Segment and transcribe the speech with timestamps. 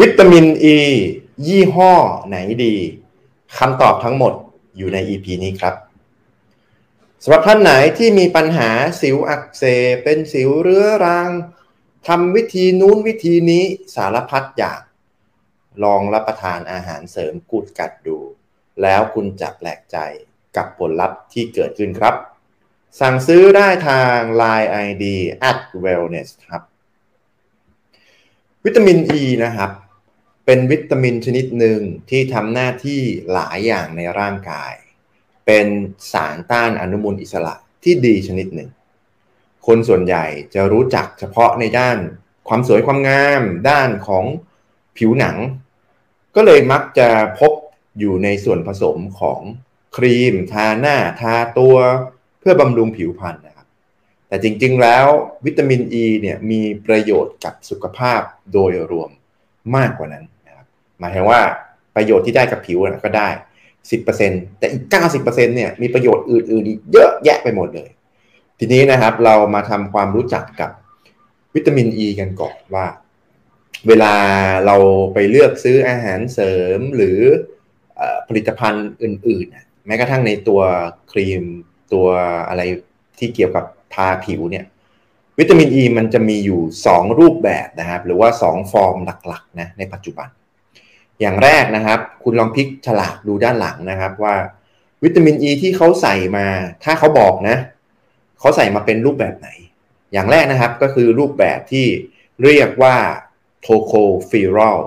[0.00, 0.80] วิตามินอ e, ี
[1.46, 1.92] ยี่ห้อ
[2.28, 2.74] ไหนดี
[3.58, 4.32] คำตอบทั้งหมด
[4.76, 5.74] อยู่ใน EP นี้ครับ
[7.22, 8.70] สำหรับท่านไหนที่มีปัญหา
[9.00, 11.30] สิวอักเสบเป็นสิวเรื้อรัง
[12.08, 14.80] ทำวิธีนู้นวิธีนี้สารพัดอย่าง
[15.84, 18.18] ลองรับประทานอาหารเสริมกูดกัดดู
[18.82, 19.96] แล้วคุณจะแปลกใจ
[20.56, 22.14] กับผลลัพธ์ที่เกิดขึ้นครับ
[23.00, 25.04] สั่งซื้อได้ทาง Line ID
[25.50, 26.62] at wellness ครับ
[28.64, 29.70] วิตามินอ e ีนะครับ
[30.54, 31.80] เป็นวิตามินชนิดหนึ่ง
[32.10, 33.00] ที่ทำหน้าที่
[33.32, 34.72] หลายอย่างในร่างกาย
[35.46, 35.66] เป็น
[36.12, 38.70] สารต้านอนุมูลอิสระที่ดีชนิดหนึ่ง
[39.66, 40.24] คนส่วนใหญ่
[40.54, 41.98] จะรู้จักเฉพาะในด้าน
[42.48, 44.24] ความสวยความงาม ด้านของ
[44.98, 45.36] ผิวหนัง
[46.36, 47.08] ก็เลยมักจะ
[47.40, 47.52] พบ
[47.98, 49.40] อยู่ในส่วนผสมของ
[49.96, 51.76] ครีม ทาหน้าทาตัว
[52.40, 53.66] เพื่อบำรุงผิวพรรณนะครับ
[54.28, 55.06] แต่จริงๆแล้ว
[55.44, 58.20] วิตามินอ e ีเนี่ยมีประโยชน์กับสุขภาพ
[58.52, 59.10] โดยรวม
[59.78, 60.26] มากกว่านั้น
[61.00, 61.40] หมายถึงว่า
[61.96, 63.28] ประโยชน์ที่ได้กับผิวก็ได้
[63.92, 64.82] 10%แต่อีก
[65.14, 67.90] 90%เนี่ยมีประโยชน์อื่นๆอีกเยอะแยะไปหมดเลย
[68.58, 70.70] ทีนี้นะครับเรามาทำความรู้จักกับ
[71.54, 72.86] วิตามินอ e ีกันก่อนว่า
[73.88, 74.14] เวลา
[74.66, 74.76] เรา
[75.14, 77.18] ไปเลือกซื้ออาหารเสริมหรือ
[78.28, 80.60] ผลิตภัณฑ์อื่นๆ แม้กระทั่งในตัว
[81.12, 81.42] ครีม
[81.92, 82.06] ตัว
[82.48, 82.62] อะไร
[83.18, 84.64] ที่เกี่ยวกับทาผิวเนี่ย
[85.38, 88.96] วิตามินอ e ีมันจะมีอยู่ 2 รูปแบบนะครับ หรือว่า 2 ฟอร์ม
[89.28, 90.28] หลักๆนะในปัจจุบัน
[91.22, 94.34] อย่างแรกนะครับ คุณลองพลิกฉลากดูด้านหลังนะครับว่า
[95.02, 96.46] วิตามินอ e ีที่เขาใส่มา
[96.84, 97.56] ถ้าเขาบอกนะ
[98.38, 99.48] เขาใส่มาเป็นรูปแบบไหน
[100.12, 101.86] อย่างแรกนะครับก็คือรูปแบบที่
[102.42, 102.96] เรียกว่า
[103.62, 104.78] tocopherol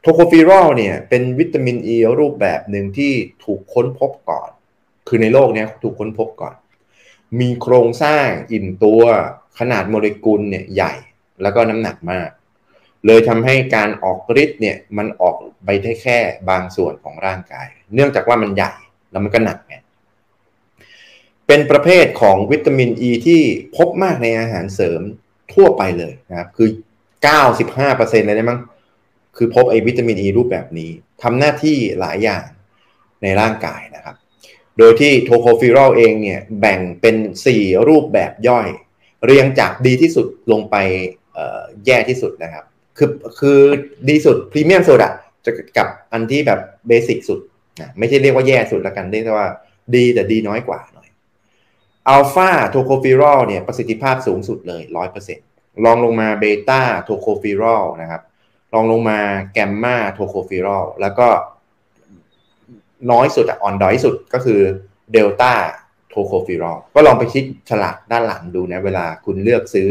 [0.00, 3.12] tocopherol เนี่ยเป็นวิตามินอ e ีรูปแบบหนึ่งที่
[3.44, 4.50] ถูกค้นพบก่อน
[5.08, 6.54] คือในโลกนี้ถูกค้นพบก่อน
[7.40, 9.02] มีโครงสร้างอิ่มตัว
[9.58, 10.94] ขนาดโมเลกุลเนี่ยใหญ่
[11.42, 12.28] แล้วก็น้ำหนักมาก
[13.06, 16.18] เลยทำให้การออกฤทธิ์เนี่ยมันออกไปได้แค่
[16.50, 18.72] บางส่วนของร่างกาย เนื่องจากว่ามันใหญ่
[19.10, 19.74] แล้วมันก็หนักไง
[21.46, 23.42] เป็นประเภทของวิตามินอ e ีที่
[23.76, 25.00] พบมากในอาหารเสริม
[25.54, 26.68] ทั่วไปเลยนะครับ คือ
[27.46, 28.60] 95%เลยได้มั้ง
[29.36, 30.90] คือพบไอ้วิตามินอ e ีรูปแบบนี้
[31.22, 32.44] ทำหน้าที่หลายอย่าง
[33.22, 34.16] ในร่างกายนะครับ
[34.78, 37.16] โดยที่โทโคฟิรอลเองเนี่ยแบ่งเป็น
[37.52, 38.68] 4 รูปแบบย่อย
[39.24, 40.76] เรียงจากดีที่สุดลงไป
[41.86, 42.64] แย่ที่สุดนะครับ
[42.96, 43.58] คือคือ
[44.08, 45.12] ดีสุดพรีเมียมสุดอะ
[45.44, 47.40] จะกับอันที่แบบเบสิกสุด
[47.80, 49.50] นะไม่ใช่เรียกว่าแย่สุดละกันเรียกว่า
[49.94, 51.08] ดีแต่ดีน้อยกว่าหน่อย
[52.08, 54.82] alpha tocopherol เนี่ยประสิทธิภาพสูงสุดเลย
[55.34, 58.22] 100%รองลงมา beta tocopherol นะครับ
[58.74, 59.18] รองลงมา
[59.52, 61.28] gamma tocopherol แล้วก็
[63.10, 64.60] น้อยสุดอ่อนด้อยสุดก็คือ
[65.12, 69.90] delta tocopherol ก็ลองไปพลิกฉลากด้านหลังดูนะ เวลาคุณเลือกซื้อ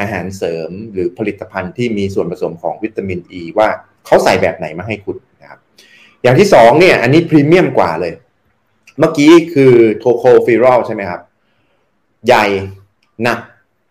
[0.00, 3.68] อาหารเสริมหรือผลิตภัณฑ์ที่มีส่วนผสมของวิตามินอ e ีว่า
[4.06, 5.60] เขาใส่แบบไหนมาให้คุณนะครับ
[6.22, 8.12] อย่างที่สองเนี่ยอันนี้พรีเมียมกว่าเลย
[8.98, 11.20] เมื่อกี้คือ tocopherol ใช่ไหมครับ
[12.26, 12.44] ใหญ่
[13.22, 13.38] หนัก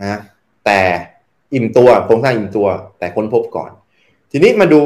[0.00, 0.20] นะ
[0.66, 0.80] แต่
[1.54, 3.70] อิ่มตัวโครงสร้างอิ่มตัว แต่ค้นพบก่อน
[4.30, 4.80] ทีนี้มาดู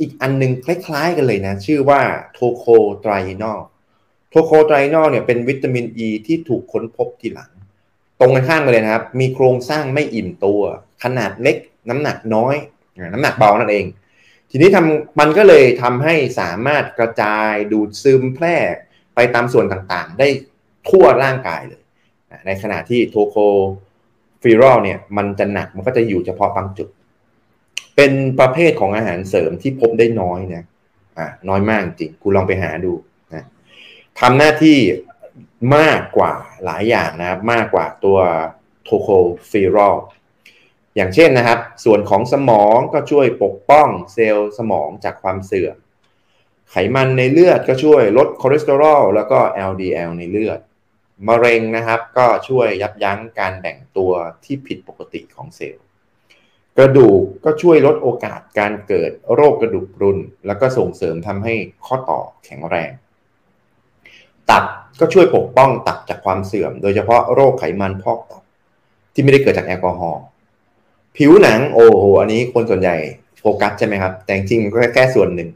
[0.00, 2.00] อีกอันนึงคล้ายๆกันเลยนะ ชื่อว่า
[2.32, 3.60] tocotrienol
[4.30, 7.50] tocotrienol เนี่ยเป็นวิตามินอ e ีที่ถูกค้นพบทีหลัง
[8.20, 10.62] ตรงกันข้ามกันเลยนะครับ มีโครงสร้างไม่อิ่มตัว
[11.02, 11.56] ขนาดเล็ก
[11.90, 12.56] น้ำหนักน้อย
[13.12, 13.86] น้ำหนักเบานั่นเอง
[14.50, 18.56] ทีนี้ทำมันก็เลยทำให้สามารถกระจายดูดซึมแพร่
[19.14, 20.28] ไปตามส่วนต่างๆ ได้
[20.88, 21.82] ทั่วร่างกายเลย
[22.46, 23.36] ในขณะที่โทโค
[24.42, 26.88] ฟีรอลเนี่ยมันจะหนักมันก็จะอยู่เฉพาะบางจุด
[27.96, 30.64] เป็นประเภทของอาหารเสริมที่พบได้น้อยนะ
[31.18, 32.92] อ่าน้อยมากจริง คุณลองไปหาดู
[33.34, 33.44] นะ
[34.20, 34.76] ทำหน้าที่
[35.76, 36.32] มากกว่า
[36.64, 38.18] หลายอย่างนะครับ มากกว่าตัว
[38.84, 39.96] tocopherol
[40.96, 45.76] อย่างเช่นนะครับ ส่วนของสมองก็ช่วยปกป้องเซลล์สมองจากความเสื่อม
[46.70, 49.38] ไขมันในเลือดก็ช่วยลดคอเลสเตอรอลแล้วก็
[49.70, 50.60] LDL ในเลือด
[51.28, 54.12] มะเร็งนะครับ ก็ช่วยยับยั้งการแบ่งตัว
[54.44, 55.84] ที่ผิดปกติของเซลล์
[56.76, 61.54] กระดูกก็ช่วยลดโอกาสการเกิดโรคกระดูกพรุน แล้วก็ส่งเสริมทำให้
[61.86, 62.90] ข้อต่อแข็งแรง
[64.50, 64.64] ตับ
[65.00, 68.42] ก็ช่วยปกป้องตับจากความเสื่อม โดยเฉพาะโรคไขมันพอกตับ
[69.14, 70.22] ที่ไม่ได้เกิดจากแอลกอฮอล์
[71.16, 72.96] ผิวหนังโอ้โหอันนี้คนส่วนใหญ่
[73.38, 75.48] โฟกัสใช่ไหมครับ แต่จริงก็แค่ส่วนหนึ่ง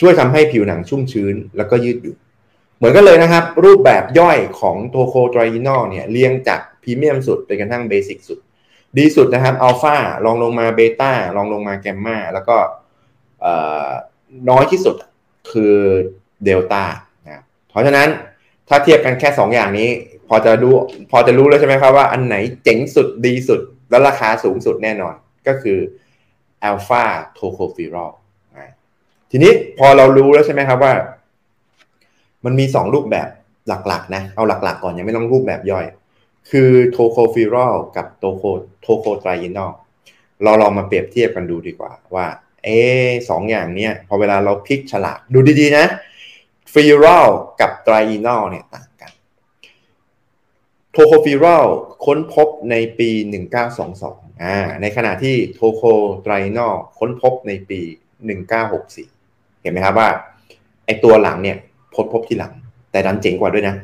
[0.00, 2.16] ช่วยทำให้ผิวหนังชุ่มชื้นแล้วก็ยืดหยุ่น
[2.76, 8.38] เหมือนกันเลยนะครับ รูปแบบย่อยของ tocotrienol เนี่ยเรียงจากพรีเมียมสุดไปกระทั่ง basic สุด
[8.98, 12.56] ดีสุดนะครับอัลฟาลองลงมา beta รองลงมาแกมมาแล้วก็
[14.50, 14.96] น้อยที่สุด
[15.52, 15.74] คือ
[16.44, 16.84] เดลต้า
[17.74, 18.08] เพราะฉะนั้น
[18.68, 19.90] ถ้าเทียบกันแค่ 2 อย่างนี้
[20.28, 20.68] พอจะดู
[21.10, 23.60] พอจะรู้แล้วใช่ไหมครับว่าอันไหนเจ๋งสุดดีสุด
[23.90, 25.14] แล้วราคาสูงสุดแน่นอน
[25.46, 25.78] ก็คือ
[26.64, 28.12] alpha tocopherol
[29.30, 30.94] ทีนี้พอเรารู้แล้วใช่ไหมครับว่า
[32.44, 33.28] มันมีสองรูปแบบ
[33.68, 35.86] หลักๆนะเอาหลัก ๆ ก่อนยังไม่ต้องรูปแบบย่อย
[36.50, 38.42] คือ tocopherol กับ toco
[38.82, 39.72] tocotrienol
[40.42, 42.26] เราลองมาเปรียบเทียบกันดูดีกว่าว่า
[42.64, 42.68] เอ
[43.28, 45.86] สองอย่างเนี้ยพอเวลาเราพลิกฉลากดูดีๆนะ
[46.74, 47.28] pherol
[47.60, 49.12] กับ trienol เนี่ยต่างกัน
[50.92, 51.66] tocopherol
[52.04, 53.10] ค้นพบในปี
[53.76, 57.80] 1922อ่าในขณะที่ tocotrienol ค้นพบในปี
[58.70, 60.08] 1964 เห็นไหมครับว่า
[60.86, 61.56] ไอตัวหลังเนี่ย
[61.94, 62.52] พบพบที่หลัง
[62.90, 63.76] แต่ดันเจ๋งกว่าด้วยนะ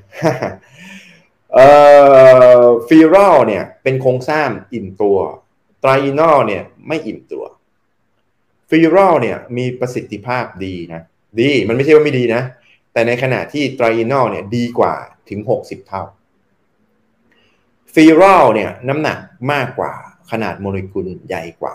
[1.55, 1.69] เอ่
[2.63, 5.19] pherol เนี่ยเป็นโครงสร้างอิ่มตัว
[5.81, 7.45] trienol เนี่ยไม่อิ่มตัว
[8.71, 11.03] pherol เนี่ยมีประสิทธิภาพดีนะ
[11.41, 12.43] ดีมันไม่ใช่ว่าไม่ดีนะ
[12.93, 14.95] แต่ในขณะที่ trienol เนี่ยดีกว่า
[15.29, 16.03] ถึง 60 เท่า
[17.95, 19.19] pherol เนี่ยน้ำหนัก
[19.53, 19.93] มากกว่า
[20.31, 21.75] ขนาดโมเลกุลใหญ่กว่า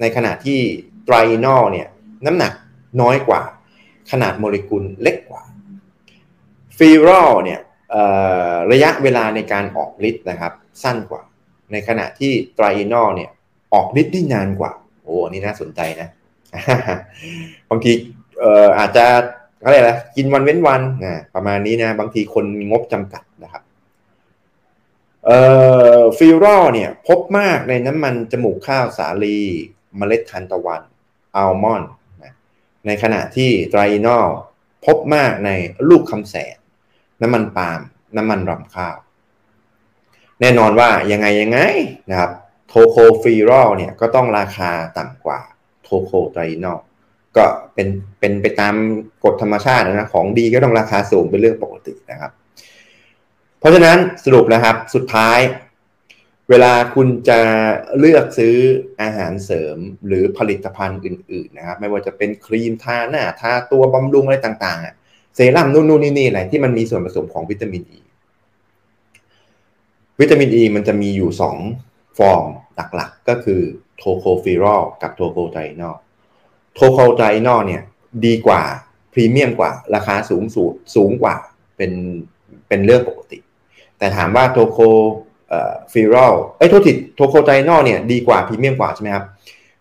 [0.00, 0.60] ในขณะที่
[1.04, 1.88] trienol เนี่ย
[2.26, 2.52] น้ำหนัก
[3.00, 3.42] น้อยกว่า
[4.10, 5.42] ขนาดโมเลกุลเล็กกว่า
[6.78, 7.60] ฟิรอลเนี่ย
[8.72, 10.52] ระยะเวลาในการออกฤทธิ์นะครับ
[10.82, 11.22] สั้นกว่า
[11.72, 13.30] ในขณะที่ไตรนอลเนี่ย
[13.74, 16.08] ออกฤทธิ์ได้นานกว่า โอ้นี่น่าสนใจนะ
[17.70, 17.92] บางที
[18.78, 19.06] อาจจะ
[19.64, 23.62] อะไรล่ะกินวันเว้นวันนะประมาณนี้นะ บางทีคนมีงบจำกัดนะครับ
[25.24, 25.38] เอ่
[25.98, 29.38] อฟิรอเนี่ยพบมากในน้ำมันจมูกข้าวสาลี
[29.96, 30.82] เมล็ดทานตะวัน
[31.36, 31.90] อัลมอนด์
[32.86, 34.28] ในขณะที่ไตรนอล
[34.86, 35.50] พบมากใน
[35.88, 36.56] ลูกคำแสน
[37.22, 37.80] น้ำมันปาล์ม
[38.16, 38.96] น้ำมันรำข้าว
[40.40, 41.58] แน่นอนว่ายังไงยังไง
[42.10, 42.30] นะครับ
[42.68, 45.40] โทโคฟีรอลเนี่ยก็ต้องราคาต่ำกว่า
[45.82, 46.80] โทโคไตรนอล
[47.36, 47.44] ก็
[47.74, 47.88] เป็น
[48.20, 48.74] เป็นไปตาม
[49.24, 52.32] กฎธรรมชาตินะของดีก็ต้องราคาสูงเป็นเรื่องปกตินะครับ
[53.58, 55.38] เพราะฉะนั้นสรุปนะครับสุดท้าย
[56.50, 57.40] เวลาคุณจะ
[57.98, 58.54] เลือกซื้อ
[59.02, 67.98] อาหารเสริมหรือผลิตภัณฑ์อื่นๆนะครับ ไม่ว่าจะเป็นครีมทาหน้าทาตัวบำรุงอะไรต่างๆเซรั่มนู่นนู่นนี่อะไรที่มันมีส่วนผสมของวิตามินอ e.
[67.98, 68.00] ี
[70.20, 71.56] วิตามินอ e ีมันจะมีอยู่สอง
[72.18, 72.44] ฟอร์ม
[72.94, 73.60] หลักๆ ก็คือ
[73.96, 75.96] tocopherol กับ tocotrienol
[76.74, 77.82] tocotrienol เนี่ย
[78.26, 78.62] ดีกว่า
[79.12, 81.36] พรีเมียมกว่า ราคาสูงสูงสูงกว่า
[81.76, 81.92] เป็น
[82.68, 83.38] เป็นเรื่องปกติ
[83.98, 89.24] แต่ถามว่า tocopherol ไอ้โทษที tocotrienol เนี่ยดีกว่าพรีเมียมกว่าใช่ไหมครับ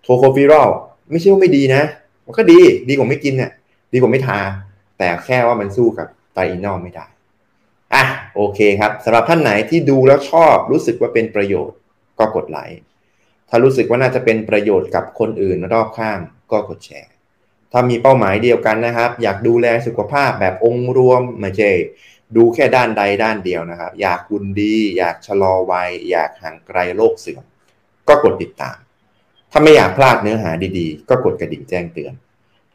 [0.04, 0.68] tocopherol
[1.12, 1.84] ไม่ใช่ว่าไม่ดีนะ
[2.26, 2.60] มันก็ดี
[2.90, 3.52] ดีกว่าไม่กินเนี่ย
[3.94, 4.40] ดีกว่าไม่ทา
[4.98, 7.06] แต่แค่ว่ามันสู้กับ trienol ไม่ได้
[7.94, 8.04] อะ
[8.36, 11.78] โอเคครับสำหรับท่านไหนที่ดูแล้วชอบรู้สึกว่าเป็นประโยชน์
[12.20, 12.80] ก็กดไลค์
[13.50, 16.20] ถ้ารู้สึกว่าน่าจะเป็นประโยชน์กับคนอื่นรอบข้าง
[16.52, 17.12] ก็กดแชร์
[17.72, 21.72] ถ้ามีเป้าหมายเดียวกันนะครับ อยากดูแลสุขภาพแบบองค์รวมไม่ใช่
[22.36, 27.44] ดูแค่ด้านใดด้านเดียวนะครับ อยากคุณดี อยากชะลอวัย อยากห่างไกลโรคเสื่อม
[28.08, 28.78] ก็กดติดตาม
[29.52, 32.14] ถ้าไม่อยากพลาดเนื้อหาดีๆ ก็กดกระดิ่งแจ้งเตือน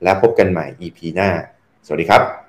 [0.03, 1.31] แล้วพบกันใหม่ EP หน้า
[1.87, 2.44] สวัสดีครับ